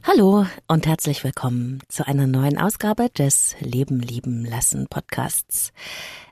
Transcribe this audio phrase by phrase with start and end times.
[0.00, 5.70] Hallo und herzlich willkommen zu einer neuen Ausgabe des Leben lieben lassen Podcasts.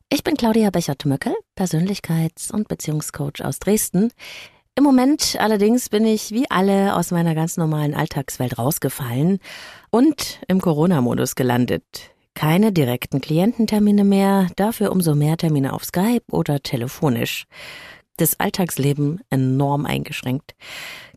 [0.08, 4.12] Ich bin Claudia Bechert-Möckel, Persönlichkeits- und Beziehungscoach aus Dresden.
[4.74, 9.38] Im Moment allerdings bin ich wie alle aus meiner ganz normalen Alltagswelt rausgefallen
[9.90, 11.84] und im Corona-Modus gelandet.
[12.34, 17.46] Keine direkten Kliententermine mehr, dafür umso mehr Termine auf Skype oder telefonisch
[18.20, 20.54] das Alltagsleben enorm eingeschränkt.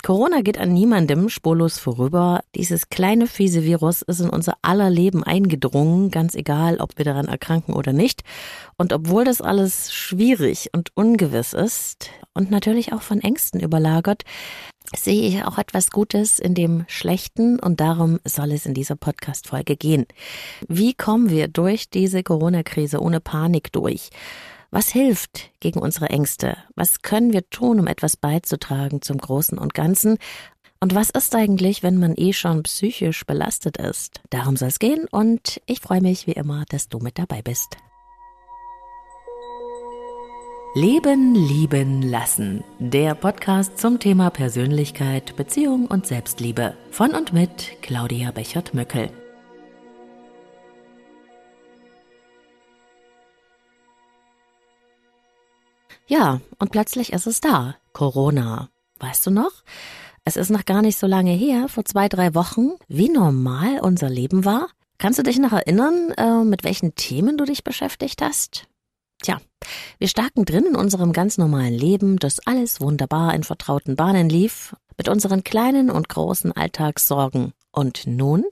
[0.04, 2.44] Corona geht an niemandem spurlos vorüber.
[2.56, 7.28] Dieses kleine fiese Virus ist in unser aller Leben eingedrungen, ganz egal, ob wir daran
[7.28, 8.24] erkranken oder nicht.
[8.78, 14.24] Und obwohl das alles schwierig und ungewiss ist und natürlich auch von Ängsten überlagert,
[14.96, 19.76] sehe ich auch etwas Gutes in dem Schlechten und darum soll es in dieser Podcast-Folge
[19.78, 20.06] gehen.
[20.68, 24.10] Wie kommen wir durch diese Corona-Krise ohne Panik durch?
[24.74, 26.58] Was hilft gegen unsere Ängste?
[26.74, 30.18] Was können wir tun, um etwas beizutragen zum Großen und Ganzen?
[30.80, 34.22] Und was ist eigentlich, wenn man eh schon psychisch belastet ist?
[34.32, 37.78] Darum soll es gehen und ich freue mich wie immer, dass du mit dabei bist.
[40.74, 42.64] Leben, lieben, lassen.
[42.80, 46.76] Der Podcast zum Thema Persönlichkeit, Beziehung und Selbstliebe.
[46.90, 49.12] Von und mit Claudia Bechert-Möckel.
[56.14, 57.76] Ja, und plötzlich ist es da.
[57.92, 58.70] Corona.
[59.00, 59.52] Weißt du noch?
[60.24, 64.12] Es ist noch gar nicht so lange her, vor zwei, drei Wochen, wie normal unser
[64.12, 64.68] Leben war.
[65.00, 68.68] Kannst du dich noch erinnern, äh, mit welchen Themen du dich beschäftigt hast?
[69.24, 69.42] Tja,
[69.98, 74.76] wir staken drin in unserem ganz normalen Leben, das alles wunderbar in vertrauten Bahnen lief,
[74.98, 77.54] mit unseren kleinen und großen Alltagssorgen.
[77.72, 78.46] Und nun?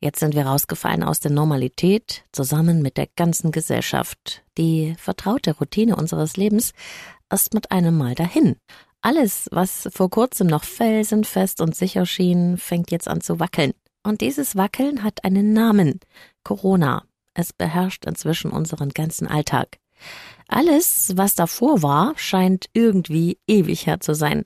[0.00, 4.44] Jetzt sind wir rausgefallen aus der Normalität, zusammen mit der ganzen Gesellschaft.
[4.56, 6.72] Die vertraute Routine unseres Lebens
[7.32, 8.56] ist mit einem Mal dahin.
[9.00, 13.72] Alles, was vor kurzem noch felsenfest und sicher schien, fängt jetzt an zu wackeln.
[14.04, 15.98] Und dieses Wackeln hat einen Namen.
[16.44, 17.04] Corona.
[17.34, 19.78] Es beherrscht inzwischen unseren ganzen Alltag.
[20.48, 24.44] Alles, was davor war, scheint irgendwie ewig her zu sein.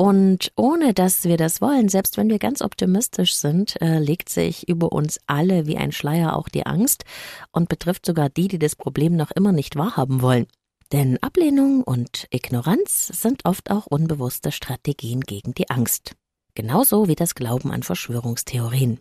[0.00, 4.68] Und ohne dass wir das wollen, selbst wenn wir ganz optimistisch sind, äh, legt sich
[4.68, 7.04] über uns alle wie ein Schleier auch die Angst
[7.50, 10.46] und betrifft sogar die, die das Problem noch immer nicht wahrhaben wollen.
[10.92, 16.14] Denn Ablehnung und Ignoranz sind oft auch unbewusste Strategien gegen die Angst.
[16.54, 19.00] Genauso wie das Glauben an Verschwörungstheorien.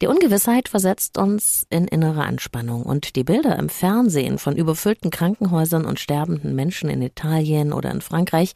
[0.00, 5.86] Die Ungewissheit versetzt uns in innere Anspannung und die Bilder im Fernsehen von überfüllten Krankenhäusern
[5.86, 8.52] und sterbenden Menschen in Italien oder in Frankreich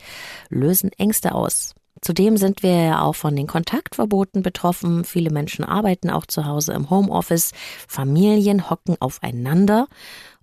[0.50, 1.74] lösen Ängste aus.
[2.00, 5.04] Zudem sind wir ja auch von den Kontaktverboten betroffen.
[5.04, 7.52] Viele Menschen arbeiten auch zu Hause im Homeoffice.
[7.86, 9.86] Familien hocken aufeinander.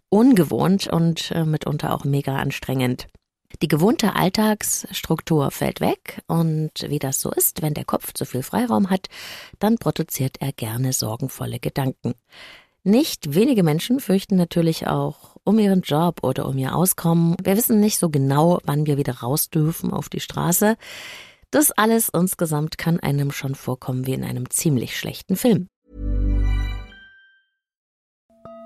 [0.09, 3.07] Ungewohnt und äh, mitunter auch mega anstrengend.
[3.61, 8.43] Die gewohnte Alltagsstruktur fällt weg und wie das so ist, wenn der Kopf zu viel
[8.43, 9.07] Freiraum hat,
[9.57, 12.13] dann produziert er gerne sorgenvolle Gedanken.
[12.83, 17.35] Nicht wenige Menschen fürchten natürlich auch um ihren Job oder um ihr Auskommen.
[17.41, 20.77] Wir wissen nicht so genau, wann wir wieder raus dürfen auf die Straße.
[21.51, 25.67] Das alles insgesamt kann einem schon vorkommen wie in einem ziemlich schlechten Film.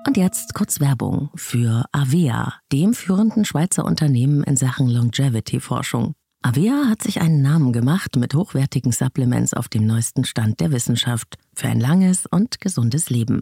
[0.08, 6.14] Und jetzt kurz Werbung für Avea, dem führenden Schweizer Unternehmen in Sachen Longevity-Forschung.
[6.42, 11.36] Avea hat sich einen Namen gemacht mit hochwertigen Supplements auf dem neuesten Stand der Wissenschaft
[11.54, 13.42] für ein langes und gesundes Leben.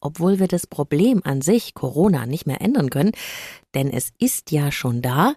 [0.00, 3.12] obwohl wir das Problem an sich, Corona, nicht mehr ändern können,
[3.74, 5.34] denn es ist ja schon da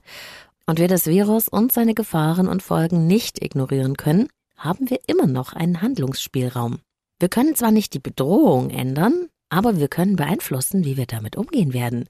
[0.66, 5.28] und wir das Virus und seine Gefahren und Folgen nicht ignorieren können, haben wir immer
[5.28, 6.80] noch einen Handlungsspielraum.
[7.20, 11.74] Wir können zwar nicht die Bedrohung ändern, aber wir können beeinflussen, wie wir damit umgehen
[11.74, 12.08] werden,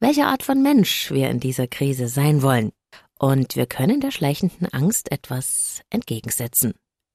[0.00, 2.72] welche Art von Mensch wir in dieser Krise sein wollen.
[3.18, 6.74] Und wir können der schleichenden Angst etwas entgegensetzen.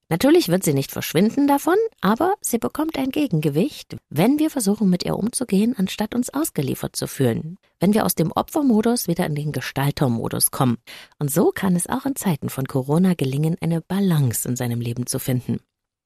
[0.09, 5.03] Natürlich wird sie nicht verschwinden davon, aber sie bekommt ein Gegengewicht, wenn wir versuchen, mit
[5.05, 7.57] ihr umzugehen, anstatt uns ausgeliefert zu fühlen.
[7.79, 10.77] Wenn wir aus dem Opfermodus wieder in den Gestaltermodus kommen.
[11.19, 15.07] Und so kann es auch in Zeiten von Corona gelingen, eine Balance in seinem Leben
[15.07, 15.59] zu finden.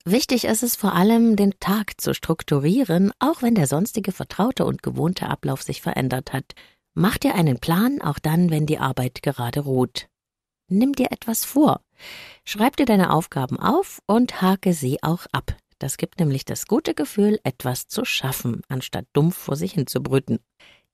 [0.06, 4.82] Wichtig ist es vor allem, den Tag zu strukturieren, auch wenn der sonstige vertraute und
[4.82, 6.54] gewohnte Ablauf sich verändert hat.
[6.94, 10.08] Mach dir einen Plan, auch dann, wenn die Arbeit gerade ruht.
[10.70, 11.82] Nimm dir etwas vor.
[12.46, 15.56] Schreib dir deine Aufgaben auf und hake sie auch ab.
[15.80, 20.02] Das gibt nämlich das gute Gefühl, etwas zu schaffen, anstatt dumpf vor sich hin zu
[20.02, 20.40] brüten.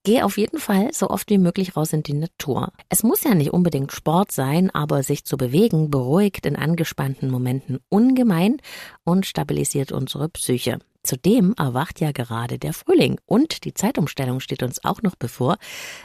[0.05, 2.73] Geh auf jeden Fall so oft wie möglich raus in die Natur.
[2.89, 7.79] Es muss ja nicht unbedingt Sport sein, aber sich zu bewegen beruhigt in angespannten Momenten
[7.87, 8.57] ungemein
[9.05, 10.79] und stabilisiert unsere Psyche.
[11.03, 15.57] Zudem erwacht ja gerade der Frühling und die Zeitumstellung steht uns auch noch bevor.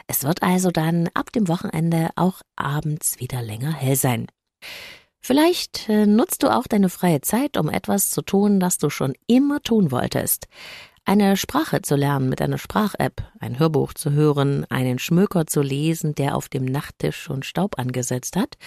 [0.06, 4.26] Es wird also dann ab dem Wochenende auch abends wieder länger hell sein.
[5.20, 9.14] Vielleicht äh, nutzt du auch deine freie Zeit, um etwas zu tun, das du schon
[9.26, 10.49] immer tun wolltest.
[11.08, 16.14] Eine Sprache zu lernen mit einer Sprach-App, ein Hörbuch zu hören, einen Schmöker zu lesen,
[16.14, 18.58] der auf dem Nachttisch schon Staub angesetzt hat,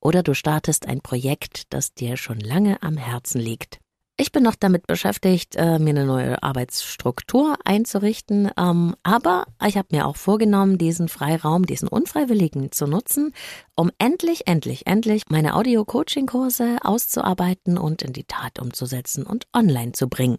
[0.00, 3.81] oder du startest ein Projekt, das dir schon lange am Herzen liegt.
[4.22, 9.88] Ich bin noch damit beschäftigt, äh, mir eine neue Arbeitsstruktur einzurichten, ähm, aber ich habe
[9.90, 13.34] mir auch vorgenommen, diesen Freiraum, diesen Unfreiwilligen zu nutzen,
[13.74, 20.08] um endlich, endlich, endlich meine Audio-Coaching-Kurse auszuarbeiten und in die Tat umzusetzen und online zu
[20.08, 20.38] bringen.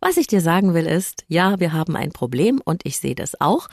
[0.00, 3.38] Was ich dir sagen will ist, ja, wir haben ein Problem und ich sehe das
[3.38, 3.68] auch,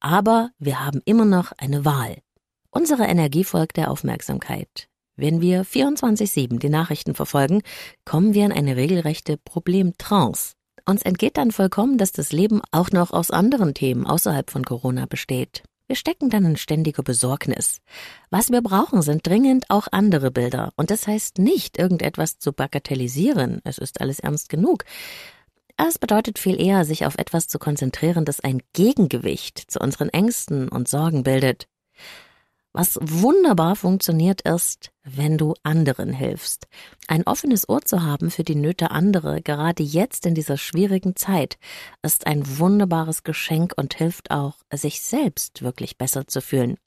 [0.00, 2.22] aber wir haben immer noch eine Wahl.
[2.70, 4.88] Unsere Energie folgt der Aufmerksamkeit.
[5.16, 7.62] Wenn wir 24-7 die Nachrichten verfolgen,
[8.04, 10.54] kommen wir in eine regelrechte Problemtrance.
[10.86, 15.06] Uns entgeht dann vollkommen, dass das Leben auch noch aus anderen Themen außerhalb von Corona
[15.06, 15.62] besteht.
[15.86, 17.80] Wir stecken dann in ständiger Besorgnis.
[18.30, 20.72] Was wir brauchen, sind dringend auch andere Bilder.
[20.76, 23.60] Und das heißt nicht, irgendetwas zu bagatellisieren.
[23.64, 24.84] Es ist alles ernst genug.
[25.76, 30.68] Es bedeutet viel eher, sich auf etwas zu konzentrieren, das ein Gegengewicht zu unseren Ängsten
[30.68, 31.66] und Sorgen bildet.
[32.74, 36.68] Was wunderbar funktioniert ist, wenn du anderen hilfst.
[37.06, 41.58] Ein offenes Ohr zu haben für die Nöte anderer, gerade jetzt in dieser schwierigen Zeit,
[42.02, 46.78] ist ein wunderbares Geschenk und hilft auch, sich selbst wirklich besser zu fühlen.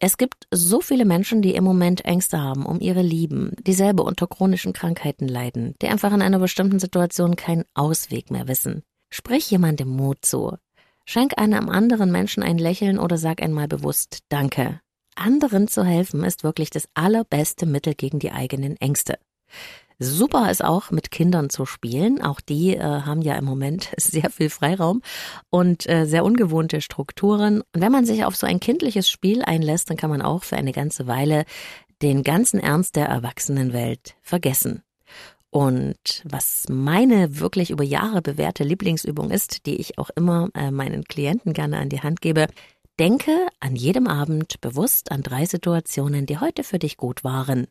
[0.00, 4.04] Es gibt so viele Menschen, die im Moment Ängste haben um ihre Lieben, die selber
[4.04, 8.82] unter chronischen Krankheiten leiden, die einfach in einer bestimmten Situation keinen Ausweg mehr wissen.
[9.10, 10.56] Sprich jemandem Mut zu.
[11.04, 14.80] Schenk einem anderen Menschen ein Lächeln oder sag einmal bewusst Danke
[15.18, 19.18] anderen zu helfen ist wirklich das allerbeste Mittel gegen die eigenen Ängste.
[20.00, 22.22] Super ist auch mit Kindern zu spielen.
[22.22, 25.02] Auch die äh, haben ja im Moment sehr viel Freiraum
[25.50, 27.62] und äh, sehr ungewohnte Strukturen.
[27.74, 30.56] Und wenn man sich auf so ein kindliches Spiel einlässt, dann kann man auch für
[30.56, 31.44] eine ganze Weile
[32.00, 34.82] den ganzen Ernst der Erwachsenenwelt vergessen.
[35.50, 41.04] Und was meine wirklich über Jahre bewährte Lieblingsübung ist, die ich auch immer äh, meinen
[41.04, 42.46] Klienten gerne an die Hand gebe,
[42.98, 47.68] Denke an jedem Abend bewusst an drei Situationen, die heute für dich gut waren.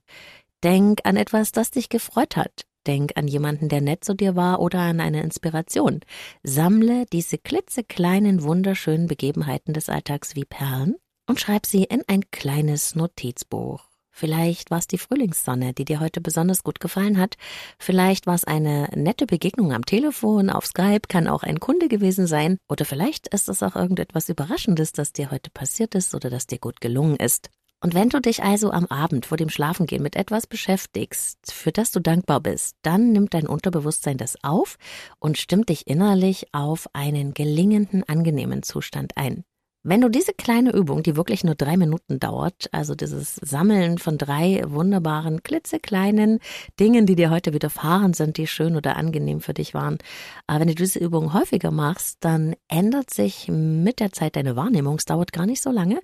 [0.63, 2.65] Denk an etwas, das dich gefreut hat.
[2.87, 5.99] Denk an jemanden, der nett zu dir war oder an eine Inspiration.
[6.43, 12.95] Sammle diese klitzekleinen, wunderschönen Begebenheiten des Alltags wie Perlen und schreib sie in ein kleines
[12.95, 13.86] Notizbuch.
[14.17, 17.35] Vielleicht war es die Frühlingssonne, die dir heute besonders gut gefallen hat.
[17.77, 22.25] Vielleicht war es eine nette Begegnung am Telefon, auf Skype, kann auch ein Kunde gewesen
[22.25, 22.57] sein.
[22.67, 26.57] Oder vielleicht ist es auch irgendetwas Überraschendes, das dir heute passiert ist oder das dir
[26.57, 27.51] gut gelungen ist.
[27.79, 31.91] Und wenn du dich also am Abend vor dem Schlafengehen mit etwas beschäftigst, für das
[31.91, 34.77] du dankbar bist, dann nimmt dein Unterbewusstsein das auf
[35.19, 39.43] und stimmt dich innerlich auf einen gelingenden, angenehmen Zustand ein.
[39.89, 44.17] Wenn du diese kleine Übung, die wirklich nur drei Minuten dauert, also dieses Sammeln von
[44.17, 46.39] drei wunderbaren, klitzekleinen
[46.77, 49.97] Dingen, die dir heute widerfahren sind, die schön oder angenehm für dich waren,
[50.45, 54.95] aber wenn du diese Übung häufiger machst, dann ändert sich mit der Zeit deine Wahrnehmung.
[54.95, 56.01] Es dauert gar nicht so lange,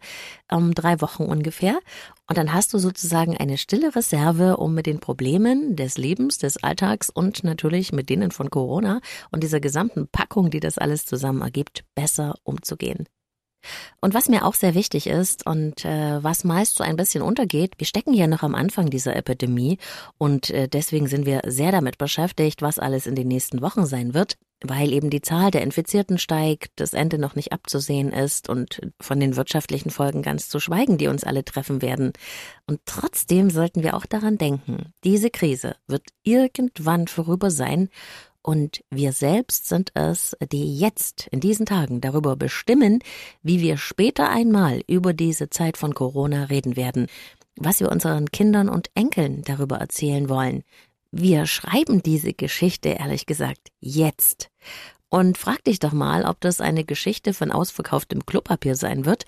[0.50, 1.78] ähm, drei Wochen ungefähr.
[2.30, 6.64] Und dann hast du sozusagen eine stille Reserve, um mit den Problemen des Lebens, des
[6.64, 11.42] Alltags und natürlich mit denen von Corona und dieser gesamten Packung, die das alles zusammen
[11.42, 13.08] ergibt, besser umzugehen.
[14.02, 17.74] Und was mir auch sehr wichtig ist und äh, was meist so ein bisschen untergeht,
[17.78, 19.78] wir stecken ja noch am Anfang dieser Epidemie
[20.18, 24.14] und äh, deswegen sind wir sehr damit beschäftigt, was alles in den nächsten Wochen sein
[24.14, 28.82] wird, weil eben die Zahl der Infizierten steigt, das Ende noch nicht abzusehen ist und
[29.00, 32.14] von den wirtschaftlichen Folgen ganz zu schweigen, die uns alle treffen werden.
[32.66, 37.90] Und trotzdem sollten wir auch daran denken, diese Krise wird irgendwann vorüber sein
[38.44, 43.00] und wir selbst sind es, die jetzt in diesen Tagen darüber bestimmen,
[43.42, 47.08] wie wir später einmal über diese Zeit von Corona reden werden,
[47.56, 50.64] was wir unseren Kindern und Enkeln darüber erzählen wollen.
[51.12, 54.50] Wir schreiben diese Geschichte, ehrlich gesagt, jetzt.
[55.10, 59.26] Und frag dich doch mal, ob das eine Geschichte von ausverkauftem Klopapier sein wird,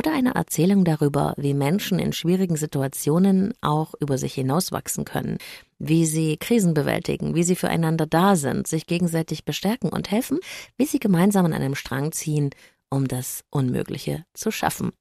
[0.00, 5.36] oder eine Erzählung darüber, wie Menschen in schwierigen Situationen auch über sich hinauswachsen können,
[5.78, 10.38] wie sie Krisen bewältigen, wie sie füreinander da sind, sich gegenseitig bestärken und helfen,
[10.78, 12.48] wie sie gemeinsam an einem Strang ziehen,
[12.88, 14.92] um das Unmögliche zu schaffen.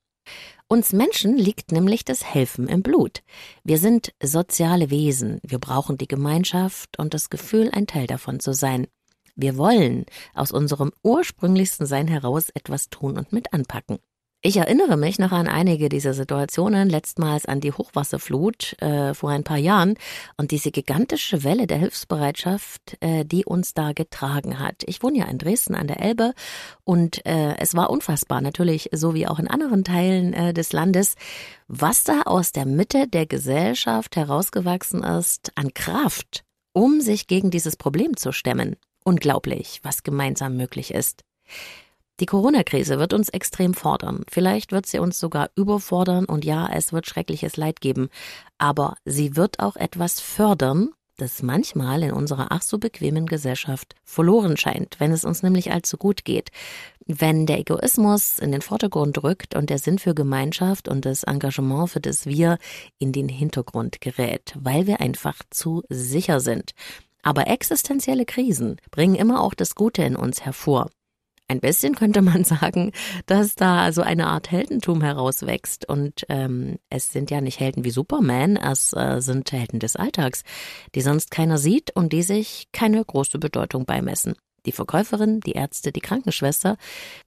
[0.67, 3.21] Uns Menschen liegt nämlich das Helfen im Blut.
[3.63, 8.51] Wir sind soziale Wesen, wir brauchen die Gemeinschaft und das Gefühl, ein Teil davon zu
[8.51, 8.85] sein.
[9.37, 13.99] Wir wollen aus unserem ursprünglichsten Sein heraus etwas tun und mit anpacken.
[14.41, 19.43] Ich erinnere mich noch an einige dieser Situationen, letztmals an die Hochwasserflut äh, vor ein
[19.43, 19.95] paar Jahren
[20.37, 24.83] und diese gigantische Welle der Hilfsbereitschaft, äh, die uns da getragen hat.
[24.85, 26.33] Ich wohne ja in Dresden an der Elbe
[26.85, 31.15] und äh, es war unfassbar, natürlich so wie auch in anderen Teilen äh, des Landes,
[31.67, 37.75] was da aus der Mitte der Gesellschaft herausgewachsen ist an Kraft, um sich gegen dieses
[37.75, 38.77] Problem zu stemmen.
[39.03, 41.25] Unglaublich, was gemeinsam möglich ist.
[42.19, 44.23] Die Corona-Krise wird uns extrem fordern.
[44.29, 48.09] Vielleicht wird sie uns sogar überfordern und ja, es wird schreckliches Leid geben.
[48.57, 54.57] Aber sie wird auch etwas fördern, das manchmal in unserer ach so bequemen Gesellschaft verloren
[54.57, 56.49] scheint, wenn es uns nämlich allzu gut geht.
[57.05, 61.89] Wenn der Egoismus in den Vordergrund rückt und der Sinn für Gemeinschaft und das Engagement
[61.89, 62.57] für das Wir
[62.99, 66.71] in den Hintergrund gerät, weil wir einfach zu sicher sind.
[67.23, 70.89] Aber existenzielle Krisen bringen immer auch das Gute in uns hervor.
[71.49, 72.91] Ein bisschen könnte man sagen,
[73.25, 75.89] dass da so eine Art Heldentum herauswächst.
[75.89, 80.43] Und ähm, es sind ja nicht Helden wie Superman, es äh, sind Helden des Alltags,
[80.93, 84.35] die sonst keiner sieht und die sich keine große Bedeutung beimessen.
[84.67, 86.77] Die Verkäuferin, die Ärzte, die Krankenschwester,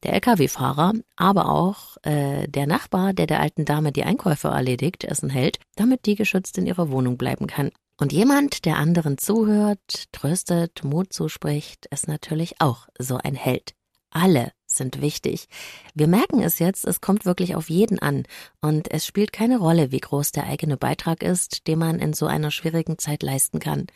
[0.05, 5.25] der Lkw-Fahrer, aber auch äh, der Nachbar, der der alten Dame die Einkäufe erledigt, ist
[5.25, 7.71] ein Held, damit die geschützt in ihrer Wohnung bleiben kann.
[7.99, 13.75] Und jemand, der anderen zuhört, tröstet, Mut zuspricht, ist natürlich auch so ein Held
[14.13, 15.49] alle sind wichtig.
[15.95, 18.25] Wir merken es jetzt, es kommt wirklich auf jeden an
[18.61, 22.27] und es spielt keine Rolle, wie groß der eigene Beitrag ist, den man in so
[22.27, 23.87] einer schwierigen Zeit leisten kann.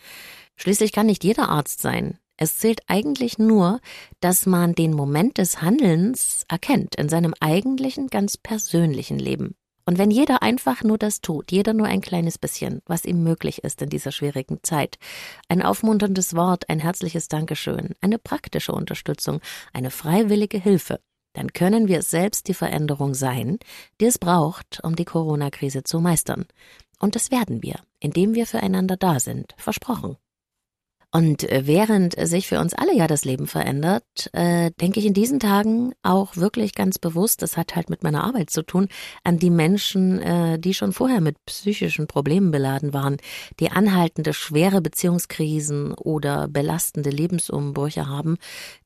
[0.57, 2.19] Schließlich kann nicht jeder Arzt sein.
[2.37, 3.81] Es zählt eigentlich nur,
[4.21, 9.57] dass man den Moment des Handelns erkennt in seinem eigentlichen, ganz persönlichen Leben.
[9.87, 13.63] Und wenn jeder einfach nur das tut, jeder nur ein kleines bisschen, was ihm möglich
[13.63, 14.99] ist in dieser schwierigen Zeit,
[15.49, 19.41] ein aufmunterndes Wort, ein herzliches Dankeschön, eine praktische Unterstützung,
[19.73, 21.01] eine freiwillige Hilfe,
[21.35, 23.59] dann können wir selbst die Veränderung sein,
[24.01, 26.47] die es braucht, um die Corona-Krise zu meistern.
[26.99, 30.17] Und das werden wir, indem wir füreinander da sind, versprochen.
[31.17, 34.05] Und äh, während sich für uns alle ja das Leben verändert,
[34.35, 38.23] äh, denke ich in diesen Tagen auch wirklich ganz bewusst, das hat halt mit meiner
[38.23, 38.89] Arbeit zu tun,
[39.25, 43.17] an die Menschen, äh, die schon vorher mit psychischen Problemen beladen waren,
[43.61, 48.37] die anhaltende schwere Beziehungskrisen oder belastende Lebensumbrüche haben,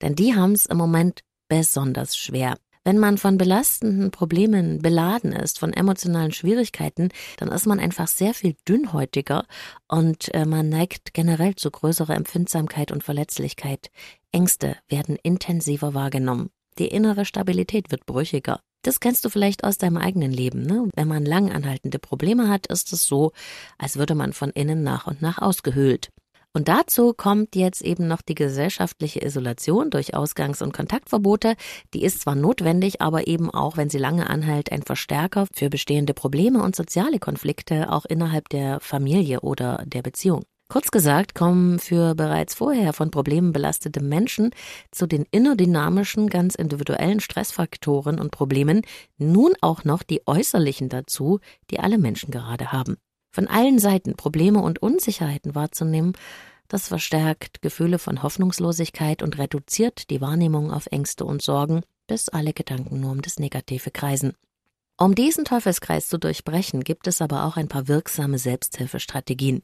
[0.01, 2.55] denn die haben es im Moment besonders schwer.
[2.85, 8.33] Wenn man von belastenden Problemen beladen ist, von emotionalen Schwierigkeiten, dann ist man einfach sehr
[8.33, 9.47] viel dünnhäutiger
[9.87, 13.91] und äh, man neigt generell zu größerer Empfindsamkeit und Verletzlichkeit.
[14.33, 16.51] Ängste werden intensiver wahrgenommen.
[16.79, 18.61] Die innere Stabilität wird brüchiger.
[18.83, 20.63] Das kennst du vielleicht aus deinem eigenen Leben.
[20.63, 20.89] Ne?
[20.95, 23.33] Wenn man lang anhaltende Probleme hat, ist es so,
[23.77, 26.09] als würde man von innen nach und nach ausgehöhlt.
[26.53, 31.55] Und dazu kommt jetzt eben noch die gesellschaftliche Isolation durch Ausgangs- und Kontaktverbote.
[31.95, 36.13] Die ist zwar notwendig, aber eben auch, wenn sie lange anhält, ein Verstärker für bestehende
[36.13, 40.43] Probleme und soziale Konflikte auch innerhalb der Familie oder der Beziehung.
[40.69, 44.51] Kurz gesagt kommen für bereits vorher von Problemen belastete Menschen
[44.91, 48.83] zu den innerdynamischen, ganz individuellen Stressfaktoren und Problemen
[49.19, 51.41] nun auch noch die äußerlichen dazu,
[51.71, 52.97] die alle Menschen gerade haben
[53.31, 56.15] von allen Seiten Probleme und Unsicherheiten wahrzunehmen,
[56.69, 62.53] das verstärkt Gefühle von Hoffnungslosigkeit und reduziert die Wahrnehmung auf Ängste und Sorgen, bis alle
[62.53, 64.35] Gedanken nur um das Negative kreisen.
[64.97, 69.63] Um diesen Teufelskreis zu durchbrechen, gibt es aber auch ein paar wirksame Selbsthilfestrategien.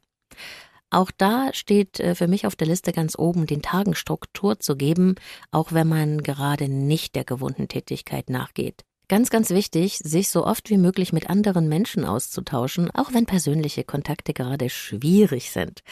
[0.88, 4.76] Auch da steht äh, für mich auf der Liste ganz oben, den Tagen Struktur zu
[4.76, 5.16] geben,
[5.50, 8.85] auch wenn man gerade nicht der gewohnten Tätigkeit nachgeht.
[9.08, 13.84] Ganz, ganz wichtig, sich so oft wie möglich mit anderen Menschen auszutauschen, auch wenn persönliche
[13.84, 15.82] Kontakte gerade schwierig sind.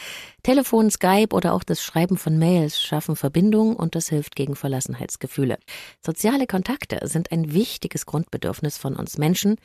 [0.43, 5.59] Telefon, Skype oder auch das Schreiben von Mails schaffen Verbindung und das hilft gegen Verlassenheitsgefühle.
[6.05, 9.55] Soziale Kontakte sind ein wichtiges Grundbedürfnis von uns Menschen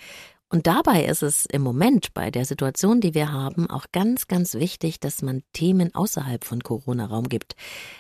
[0.49, 4.55] und dabei ist es im Moment bei der Situation, die wir haben, auch ganz, ganz
[4.55, 7.57] wichtig, dass man Themen außerhalb von Corona Raum gibt.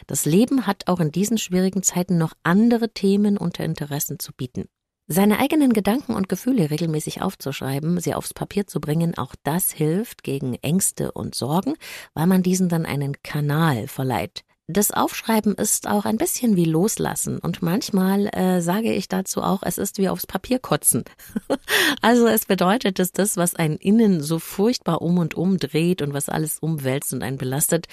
[0.07, 4.69] Das Leben hat auch in diesen schwierigen Zeiten noch andere Themen unter Interessen zu bieten.
[5.12, 10.22] Seine eigenen Gedanken und Gefühle regelmäßig aufzuschreiben, sie aufs Papier zu bringen, auch das hilft
[10.22, 11.74] gegen Ängste und Sorgen,
[12.14, 14.44] weil man diesen dann einen Kanal verleiht.
[14.68, 19.64] Das Aufschreiben ist auch ein bisschen wie Loslassen und manchmal äh, sage ich dazu auch,
[19.64, 21.02] es ist wie aufs Papier kotzen.
[22.02, 26.14] also es bedeutet, dass das, was einen innen so furchtbar um und um dreht und
[26.14, 27.88] was alles umwälzt und einen belastet,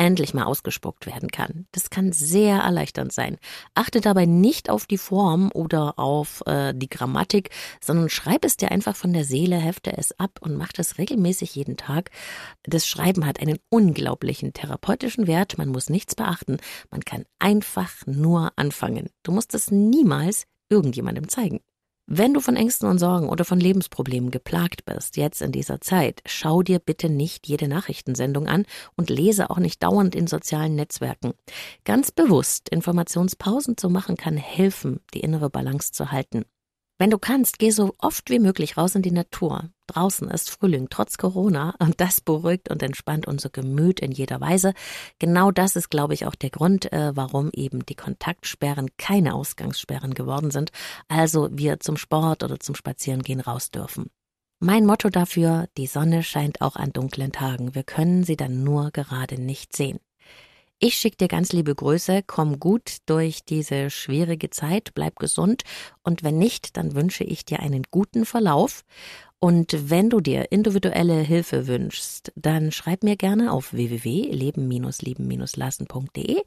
[0.00, 1.66] endlich mal ausgespuckt werden kann.
[1.72, 3.36] Das kann sehr erleichternd sein.
[3.74, 7.50] Achte dabei nicht auf die Form oder auf äh, die Grammatik,
[7.82, 11.54] sondern schreib es dir einfach von der Seele, hefte es ab und mach das regelmäßig
[11.54, 12.10] jeden Tag.
[12.62, 15.58] Das Schreiben hat einen unglaublichen therapeutischen Wert.
[15.58, 16.56] Man muss nichts beachten.
[16.90, 19.10] Man kann einfach nur anfangen.
[19.22, 21.60] Du musst es niemals irgendjemandem zeigen.
[22.12, 26.22] Wenn du von Ängsten und Sorgen oder von Lebensproblemen geplagt bist, jetzt in dieser Zeit,
[26.26, 31.34] schau dir bitte nicht jede Nachrichtensendung an und lese auch nicht dauernd in sozialen Netzwerken.
[31.84, 36.46] Ganz bewusst Informationspausen zu machen kann helfen, die innere Balance zu halten.
[36.98, 39.70] Wenn du kannst, geh so oft wie möglich raus in die Natur.
[39.92, 44.72] Draußen ist Frühling trotz Corona und das beruhigt und entspannt unser Gemüt in jeder Weise.
[45.18, 50.14] Genau das ist, glaube ich, auch der Grund, äh, warum eben die Kontaktsperren keine Ausgangssperren
[50.14, 50.70] geworden sind.
[51.08, 54.10] Also wir zum Sport oder zum Spazierengehen raus dürfen.
[54.60, 57.74] Mein Motto dafür, die Sonne scheint auch an dunklen Tagen.
[57.74, 59.98] Wir können sie dann nur gerade nicht sehen.
[60.82, 65.62] Ich schicke dir ganz liebe Grüße, komm gut durch diese schwierige Zeit, bleib gesund
[66.02, 68.86] und wenn nicht, dann wünsche ich dir einen guten Verlauf.
[69.40, 76.42] Und wenn du dir individuelle Hilfe wünschst, dann schreib mir gerne auf www.leben-lieben-lassen.de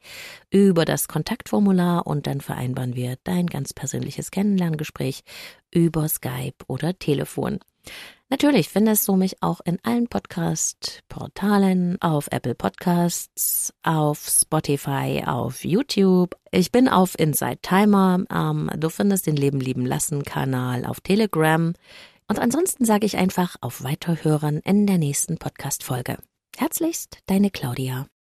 [0.50, 5.22] über das Kontaktformular und dann vereinbaren wir dein ganz persönliches Kennenlerngespräch
[5.70, 7.60] über Skype oder Telefon.
[8.30, 16.36] Natürlich findest du mich auch in allen Podcast-Portalen, auf Apple Podcasts, auf Spotify, auf YouTube.
[16.52, 18.24] Ich bin auf Inside Timer.
[18.32, 21.74] Ähm, du findest den Leben lieben lassen Kanal auf Telegram.
[22.28, 26.18] Und ansonsten sage ich einfach auf Weiterhören in der nächsten Podcast-Folge.
[26.58, 28.08] Herzlichst, deine Claudia.